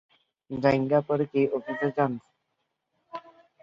[0.51, 2.11] জাইঙ্গা পড়ে কি অফিসে যান?